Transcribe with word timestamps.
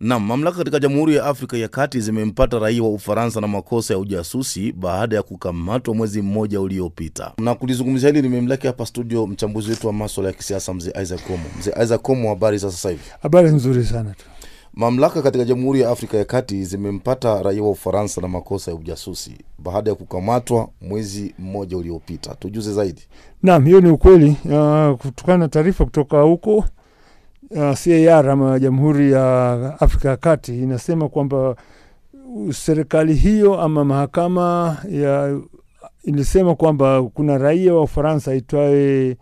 Nam, 0.00 0.24
mamlaka 0.26 0.58
katika 0.58 0.78
Jamhuri 0.78 1.16
ya 1.16 1.24
Afrika 1.24 1.56
ya 1.56 1.68
Kati 1.68 2.00
zimempata 2.00 2.58
raia 2.58 2.82
wa 2.82 2.88
Ufaransa 2.88 3.40
na 3.40 3.48
makosa 3.48 3.94
ya 3.94 3.98
ujasusi 4.00 4.72
baada 4.72 5.16
ya 5.16 5.22
kukamatwa 5.22 5.94
mwezi 5.94 6.22
mmoja 6.22 6.60
uliopita. 6.60 7.32
Na 7.38 7.54
kulizungumzia 7.54 8.08
hili 8.08 8.22
nimemlaki 8.22 8.66
hapa 8.66 8.86
studio 8.86 9.26
mchambuzi 9.26 9.70
wetu 9.70 9.86
wa 9.86 9.92
maswala 9.92 10.28
ya 10.30 10.34
kisiasa 10.36 10.74
mzee 10.74 10.92
Isaac 11.02 11.26
Komo. 11.26 11.44
Mzee 11.58 11.72
Isaac 11.82 12.00
Komo, 12.02 12.28
habari 12.28 12.58
za 12.58 12.70
sasa 12.70 12.90
hivi? 12.90 13.02
Habari 13.22 13.50
nzuri 13.50 13.84
sana 13.84 14.10
tu. 14.10 14.24
Mamlaka 14.74 15.22
katika 15.22 15.44
Jamhuri 15.44 15.80
ya 15.80 15.90
Afrika 15.90 16.16
ya 16.16 16.24
Kati 16.24 16.64
zimempata 16.64 17.42
raia 17.42 17.62
wa 17.62 17.70
Ufaransa 17.70 18.20
na 18.20 18.28
makosa 18.28 18.70
ya 18.70 18.76
ujasusi 18.76 19.32
baada 19.58 19.90
ya 19.90 19.96
kukamatwa 19.96 20.68
mwezi 20.80 21.34
mmoja 21.38 21.76
uliopita. 21.76 22.34
Tujuze 22.34 22.72
zaidi. 22.72 23.02
Naam, 23.42 23.64
hiyo 23.64 23.80
ni 23.80 23.90
ukweli. 23.90 24.36
Uh, 24.44 24.96
kutokana 24.98 25.38
na 25.38 25.48
taarifa 25.48 25.84
kutoka 25.84 26.22
huko 26.22 26.64
uh, 27.50 27.74
CAR 27.74 28.30
ama 28.30 28.58
Jamhuri 28.58 29.12
ya 29.12 29.52
Afrika 29.80 30.08
ya 30.08 30.16
Kati 30.16 30.62
inasema 30.62 31.08
kwamba 31.08 31.56
serikali 32.52 33.14
hiyo 33.14 33.60
ama 33.60 33.84
mahakama 33.84 34.76
ya 34.90 35.40
ilisema 36.04 36.54
kwamba 36.54 37.02
kuna 37.02 37.38
raia 37.38 37.74
wa 37.74 37.82
Ufaransa 37.82 38.30
aitwaye 38.30 39.16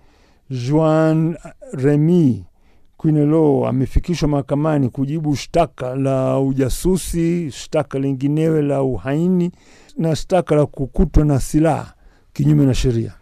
Juan 0.51 1.37
Remy 1.73 2.45
Quinelo 2.97 3.66
amefikishwa 3.66 4.29
mahakamani 4.29 4.88
kujibu 4.88 5.37
shtaka 5.37 5.95
la 5.97 6.41
ujasusi, 6.41 7.51
shtaka 7.51 7.99
linginewe 7.99 8.63
la 8.63 8.83
uhaini 8.83 9.51
na 9.97 10.16
shtaka 10.16 10.55
la 10.55 10.66
kukutwa 10.66 11.24
na 11.24 11.41
silaha 11.41 11.95
kinyume 12.33 12.66
na 12.66 12.74
sheria. 12.74 13.15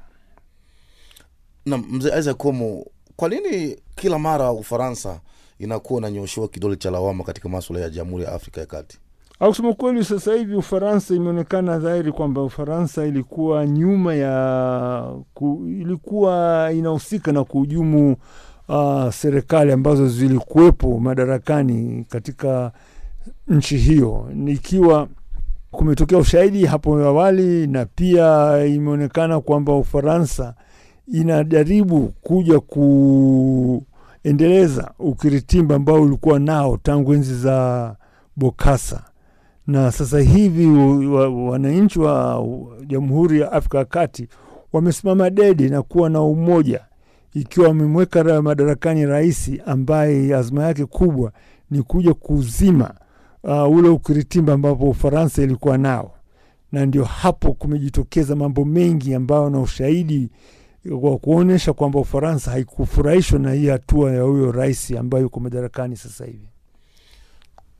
Na 1.66 1.78
mzee 1.78 2.18
Isaac 2.18 2.36
Komo, 2.36 2.84
kwa 3.16 3.28
nini 3.28 3.76
kila 3.96 4.18
mara 4.18 4.52
Ufaransa 4.52 5.20
inakuwa 5.58 6.00
inanyoshewa 6.00 6.48
kidole 6.48 6.76
cha 6.76 6.90
lawama 6.90 7.24
katika 7.24 7.48
maswala 7.48 7.82
ya 7.82 7.90
Jamhuri 7.90 8.24
ya 8.24 8.32
Afrika 8.32 8.60
ya 8.60 8.66
Kati? 8.66 8.98
Au 9.40 9.74
kweli, 9.74 10.04
sasa 10.04 10.34
hivi 10.34 10.54
Ufaransa 10.54 11.14
imeonekana 11.14 11.78
dhahiri 11.78 12.12
kwamba 12.12 12.42
Ufaransa 12.42 13.06
ilikuwa 13.06 13.66
nyuma 13.66 14.14
ya 14.14 15.12
ku, 15.34 15.62
ilikuwa 15.66 16.70
inahusika 16.74 17.32
na 17.32 17.44
kuhujumu 17.44 18.16
uh, 18.68 19.10
serikali 19.10 19.72
ambazo 19.72 20.08
zilikuwepo 20.08 21.00
madarakani 21.00 22.04
katika 22.08 22.72
nchi 23.48 23.76
hiyo, 23.76 24.28
ikiwa 24.46 25.08
kumetokea 25.70 26.18
ushahidi 26.18 26.66
hapo 26.66 26.98
awali, 26.98 27.66
na 27.66 27.86
pia 27.86 28.56
imeonekana 28.66 29.40
kwamba 29.40 29.74
Ufaransa 29.76 30.54
inajaribu 31.12 32.12
kuja 32.22 32.60
kuendeleza 34.24 34.90
ukiritimba 34.98 35.74
ambao 35.74 36.02
ulikuwa 36.02 36.38
nao 36.38 36.76
tangu 36.76 37.14
enzi 37.14 37.34
za 37.34 37.96
Bokasa, 38.36 39.02
na 39.66 39.92
sasa 39.92 40.20
hivi 40.20 40.66
wananchi 41.48 41.98
wa 42.00 42.46
Jamhuri 42.86 43.40
ya 43.40 43.52
Afrika 43.52 43.78
ya 43.78 43.84
Kati 43.84 44.28
wamesimama 44.72 45.30
dede 45.30 45.68
na 45.68 45.82
kuwa 45.82 46.10
na 46.10 46.22
umoja 46.22 46.80
ikiwa 47.34 47.68
wamemweka 47.68 48.42
madarakani 48.42 49.06
rais 49.06 49.50
ambaye 49.66 50.34
azma 50.34 50.62
yake 50.64 50.84
kubwa 50.84 51.32
ni 51.70 51.82
kuja 51.82 52.14
kuzima 52.14 52.94
uh, 53.44 53.76
ule 53.76 53.88
ukiritimba 53.88 54.52
ambapo 54.52 54.90
Ufaransa 54.90 55.42
ilikuwa 55.42 55.78
nao, 55.78 56.12
na 56.72 56.86
ndio 56.86 57.04
hapo 57.04 57.52
kumejitokeza 57.52 58.36
mambo 58.36 58.64
mengi 58.64 59.14
ambayo 59.14 59.50
na 59.50 59.60
ushahidi 59.60 60.28
wa 60.90 61.18
kuonyesha 61.18 61.72
kwamba 61.72 62.00
Ufaransa 62.00 62.50
haikufurahishwa 62.50 63.38
na 63.38 63.52
hii 63.52 63.66
hatua 63.68 64.12
ya 64.12 64.22
huyo 64.22 64.52
rais 64.52 64.90
ambayo 64.90 65.22
yuko 65.24 65.40
madarakani 65.40 65.96
sasa 65.96 66.24
hivi. 66.24 66.48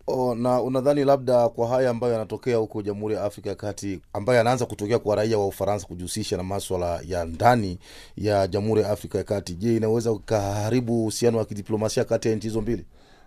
Oh, 0.09 0.35
na 0.35 0.63
unadhani 0.63 1.05
labda 1.05 1.49
kwa 1.49 1.69
haya 1.69 1.91
ambayo 1.91 2.13
yanatokea 2.13 2.57
huko 2.57 2.83
Jamhuri 2.83 3.15
ya 3.15 3.23
Afrika 3.25 3.49
ya 3.51 3.55
Kati 3.57 4.01
ambayo 4.13 4.37
yanaanza 4.39 4.67
kutokea 4.67 4.99
kwa 4.99 5.17
raia 5.17 5.39
wa 5.39 5.47
Ufaransa 5.47 5.87
kujihusisha 5.87 6.37
na 6.37 6.43
maswala 6.43 7.01
ya 7.09 7.25
ndani 7.25 7.79
ya 8.17 8.47
Jamhuri 8.47 8.81
ya 8.83 8.91
Afrika 8.91 9.19
ya 9.19 9.25
Kati, 9.25 9.55
je, 9.55 9.77
inaweza 9.77 10.13
ukaharibu 10.13 11.01
uhusiano 11.03 11.39
wa 11.39 11.45
kidiplomasia 11.45 12.05
kati 12.05 12.29
ya 12.29 12.35
nchi 12.35 12.47
hizo 12.49 12.61
mbili? 12.61 12.85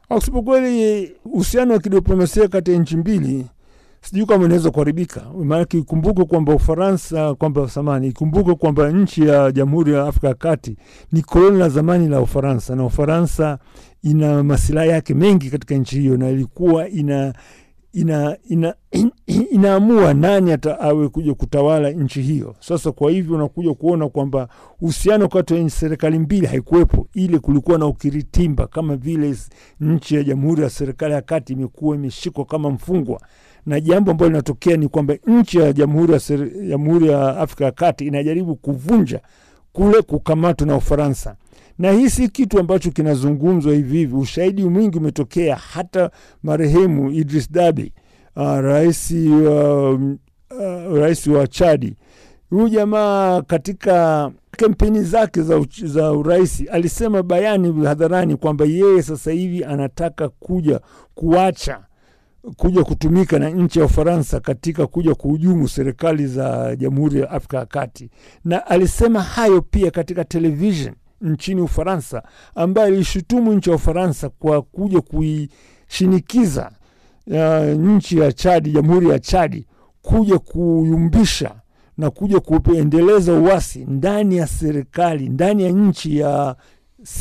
Kusema 0.08 0.42
kweli, 0.42 1.12
uhusiano 1.26 1.74
wa 1.74 1.80
kidiplomasia 1.80 2.48
kati 2.48 2.72
ya 2.72 2.80
nchi 2.80 2.98
mbili 2.98 3.46
sijui 4.02 4.26
kama 4.26 4.46
inaweza 4.46 4.72
kuharibika, 4.72 5.22
maanake 5.44 5.78
ikumbuke 5.78 6.24
kwamba 6.26 6.54
Ufaransa 6.56 7.36
kwamba 7.36 7.70
samani, 7.70 8.08
ikumbuke 8.08 8.54
kwamba 8.56 8.90
nchi 8.92 9.28
ya 9.28 9.52
Jamhuri 9.52 9.94
ya 9.94 10.04
Afrika 10.04 10.28
ya 10.28 10.34
Kati 10.34 10.78
ni 11.12 11.22
koloni 11.22 11.58
la 11.58 11.70
zamani 11.70 12.08
la 12.08 12.22
Ufaransa, 12.22 12.76
na 12.76 12.86
Ufaransa 12.86 13.60
ina 14.04 14.44
masilahi 14.44 14.90
yake 14.90 15.14
mengi 15.14 15.50
katika 15.50 15.76
nchi 15.76 16.00
hiyo, 16.00 16.18
na 16.18 16.30
ilikuwa 16.30 16.90
ina 16.90 17.34
ina, 17.94 18.38
ina, 18.50 18.74
in, 18.92 19.12
inaamua 19.52 20.14
nani 20.14 20.52
hata 20.52 20.80
awe 20.80 21.10
kuja 21.10 21.34
kutawala 21.34 21.90
nchi 21.92 22.22
hiyo. 22.22 22.56
Sasa 22.60 22.92
kwa 22.92 23.12
hivyo 23.12 23.36
unakuja 23.36 23.74
kuona 23.74 24.10
kwamba 24.10 24.48
uhusiano 24.82 25.28
kati 25.28 25.56
ya 25.56 25.70
serikali 25.70 26.20
mbili 26.20 26.48
haikuwepo, 26.48 27.08
ile 27.14 27.40
kulikuwa 27.40 27.78
na 27.78 27.86
ukiritimba, 27.86 28.68
kama 28.68 28.96
vile 28.96 29.36
nchi 29.80 30.16
ya 30.16 30.24
Jamhuri 30.24 30.62
ya 30.64 30.70
serikali 30.70 31.14
ya 31.14 31.22
kati 31.22 31.54
imekuwa 31.54 31.96
imeshikwa 31.96 32.46
kama 32.46 32.70
mfungwa 32.70 33.22
na 33.70 33.80
jambo 33.80 34.12
ambalo 34.12 34.30
linatokea 34.30 34.78
ni 34.78 34.88
kwamba 34.88 35.16
nchi 35.28 35.58
ya 35.58 35.74
Jamhuri 35.74 36.14
ya 36.14 36.20
Jamhuri 36.70 37.08
ya 37.08 37.38
Afrika 37.38 37.66
ya 37.66 37.72
Kati 37.72 38.06
inajaribu 38.08 38.56
kuvunja 38.56 39.20
kule 39.74 40.02
kukamatwa 40.02 40.68
na 40.68 40.76
Ufaransa, 40.76 41.36
na 41.78 41.92
hii 41.92 42.10
si 42.10 42.30
kitu 42.30 42.60
ambacho 42.60 42.92
kinazungumzwa 42.92 43.74
hivi 43.74 43.98
hivi. 43.98 44.16
Ushahidi 44.16 44.64
mwingi 44.64 44.98
umetokea, 44.98 45.56
hata 45.56 46.12
marehemu 46.44 47.12
Idris 47.12 47.52
Dabi 47.52 47.94
uh, 48.36 48.60
rais 48.60 49.12
wa 49.46 49.92
uh, 49.94 50.98
rais 50.98 51.28
wa 51.28 51.48
Chadi, 51.48 51.96
huyu 52.50 52.70
jamaa 52.70 53.42
katika 53.42 54.32
kampeni 54.52 55.04
zake 55.04 55.42
za, 55.42 55.66
za 55.84 56.12
urais 56.12 56.64
alisema 56.72 57.24
bayani 57.24 57.86
hadharani 57.86 58.36
kwamba 58.36 58.66
yeye 58.66 59.02
sasa 59.02 59.32
hivi 59.32 59.64
anataka 59.64 60.30
kuja 60.30 60.80
kuacha 61.16 61.80
kuja 62.58 62.84
kutumika 62.84 63.40
na 63.40 63.50
nchi 63.50 63.80
ya 63.80 63.86
Ufaransa 63.86 64.40
katika 64.40 64.88
kuja 64.88 65.16
kuhujumu 65.16 65.68
serikali 65.70 66.28
za 66.28 66.76
Jamhuri 66.76 67.20
ya 67.20 67.32
Afrika 67.32 67.58
ya 67.58 67.66
Kati, 67.66 68.10
na 68.46 68.68
alisema 68.68 69.22
hayo 69.22 69.62
pia 69.62 69.92
katika 69.92 70.24
television 70.24 70.94
nchini 71.22 71.62
Ufaransa, 71.62 72.24
ambayo 72.56 72.94
ilishutumu 72.96 73.54
nchi 73.54 73.70
ya 73.70 73.76
Ufaransa 73.76 74.30
kwa 74.30 74.62
kuja 74.62 75.02
kuishinikiza 75.02 76.72
uh, 77.28 77.66
nchi 77.80 78.18
ya 78.20 78.32
Chadi, 78.32 78.72
Jamhuri 78.72 79.10
ya 79.10 79.20
Chadi 79.20 79.66
kuja 80.02 80.40
kuyumbisha 80.40 81.56
na 81.98 82.10
kuja 82.10 82.40
kuendeleza 82.40 83.34
uasi 83.34 83.86
ndani 83.86 84.38
ya 84.38 84.48
serikali 84.48 85.30
ndani 85.30 85.64
ya 85.64 85.70
nchi 85.72 86.18
ya 86.18 86.56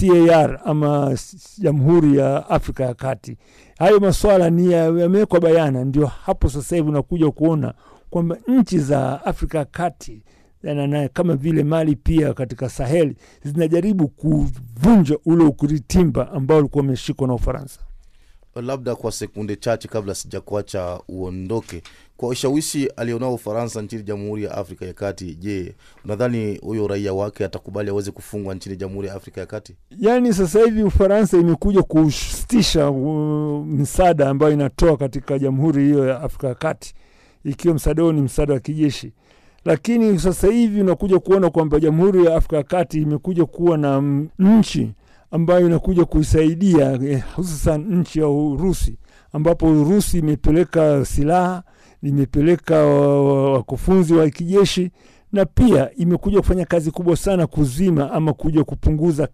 CAR 0.01 0.61
ama 0.65 1.17
Jamhuri 1.59 2.19
ya 2.19 2.51
Afrika 2.51 2.85
ya 2.85 2.95
Kati. 2.95 3.37
Hayo 3.79 4.01
maswala 4.01 4.51
ni 4.51 4.73
yamewekwa 4.73 5.41
bayana, 5.41 5.85
ndio 5.85 6.07
hapo 6.07 6.49
sasa 6.49 6.77
hivi 6.77 6.89
unakuja 6.89 7.31
kuona 7.31 7.75
kwamba 8.11 8.37
nchi 8.49 8.79
za 8.79 9.25
Afrika 9.25 9.65
Kati 9.65 10.23
na 10.63 11.09
kama 11.09 11.35
vile 11.37 11.65
Mali 11.65 11.97
pia 11.97 12.35
katika 12.35 12.69
Saheli 12.69 13.17
zinajaribu 13.45 14.09
kuvunja 14.09 15.19
ule 15.27 15.45
ukiritimba 15.45 16.33
ambao 16.33 16.59
ulikuwa 16.59 16.85
umeshikwa 16.85 17.29
na 17.29 17.35
Ufaransa. 17.35 17.81
Labda 18.55 18.95
kwa 18.97 19.13
sekunde 19.13 19.57
chache 19.57 19.89
kabla 19.89 20.15
sijakuacha 20.15 21.01
uondoke, 21.09 21.83
kwa 22.19 22.29
ushawishi 22.29 22.87
alionao 22.97 23.35
Ufaransa 23.35 23.83
nchini 23.83 24.03
Jamhuri 24.03 24.45
ya 24.45 24.55
Afrika 24.55 24.87
ya 24.87 24.93
Kati, 24.93 25.35
je, 25.35 25.75
unadhani 26.05 26.57
huyo 26.57 26.89
raia 26.89 27.13
wake 27.13 27.45
atakubali 27.45 27.91
aweze 27.91 28.11
kufungwa 28.11 28.55
nchini 28.55 28.77
Jamhuri 28.77 29.09
ya 29.09 29.15
Afrika 29.15 29.41
ya 29.41 29.47
Kati? 29.47 29.77
Yaani 29.99 30.35
sasa 30.35 30.61
hivi 30.65 30.83
Ufaransa 30.83 31.37
imekuja 31.39 31.83
kusitisha 31.83 32.91
uh, 32.91 34.21
ambayo 34.27 34.53
inatoa 34.53 34.97
katika 34.97 35.39
jamhuri 35.39 35.85
hiyo 35.85 36.07
ya 36.09 36.21
Afrika 36.23 36.49
ya 36.49 36.55
Kati, 36.55 36.95
ikiwa 37.45 37.75
msaada 37.75 38.03
huo 38.03 38.13
ni 38.13 38.21
msaada 38.21 38.55
wa 38.55 38.61
kijeshi 38.61 39.13
lakini 39.65 40.19
sasa 40.19 40.47
hivi 40.47 40.81
unakuja 40.81 41.19
kuona 41.19 41.51
kwamba 41.51 41.81
Jamhuri 41.81 42.25
ya 42.25 42.37
Afrika 42.37 42.57
ya 42.57 42.63
Kati 42.63 43.03
imekuja 43.03 43.45
kuwa 43.47 43.79
na 43.79 44.01
nchi 44.39 44.93
ambayo 45.31 45.67
inakuja 45.67 46.05
kuisaidia 46.05 46.93
eh, 46.93 47.23
hususan 47.37 47.81
nchi 47.81 48.19
ya 48.21 48.29
Urusi, 48.29 48.99
ambapo 49.33 49.67
Urusi 49.67 50.19
imepeleka 50.19 51.05
silaha, 51.05 51.63
imepeleka 52.03 52.85
wakufunzi 52.87 54.15
wa 54.15 54.31
kijeshi 54.31 54.91
na 55.33 55.45
pia 55.45 55.95
imekuja 55.95 56.39
kufanya 56.41 56.65
kazi 56.65 56.91
kubwa 56.91 57.17
sana 57.17 57.47
kuzima 57.47 58.11
ama 58.13 58.33
kuja 58.33 58.65
kupunguza 58.65 59.29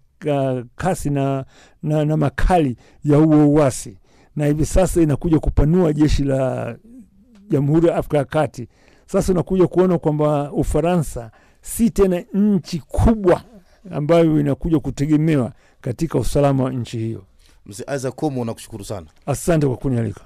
kasi 0.76 1.11
na, 1.11 1.44
na, 1.82 2.05
na 2.05 2.16
makali 2.16 2.76
ya 3.05 3.16
huo 3.19 3.49
uasi, 3.49 3.99
na 4.37 4.46
hivi 4.46 4.66
sasa 4.66 5.02
inakuja 5.02 5.38
kupanua 5.38 5.93
jeshi 5.93 6.25
la 6.25 6.76
Jamhuri 7.50 7.87
ya 7.88 7.96
Afrika 7.96 8.16
ya 8.19 8.25
Kati. 8.25 8.69
Sasa 9.06 9.32
unakuja 9.32 9.66
kuona 9.66 9.99
kwamba 9.99 10.52
Ufaransa 10.52 11.31
si 11.61 11.90
tena 11.90 12.25
nchi 12.34 12.78
kubwa 12.78 13.43
ambayo 13.90 14.40
inakuja 14.40 14.81
kutegemewa 14.81 15.52
katika 15.81 16.19
usalama 16.19 16.64
wa 16.64 16.72
nchi 16.72 16.99
hiyo. 16.99 17.25
Mzee 17.66 17.84
Isaac 17.96 18.14
Komo, 18.14 18.44
nakushukuru 18.44 18.84
sana. 18.84 19.06
Asante 19.26 19.66
kwa 19.66 19.76
kunialika. 19.76 20.20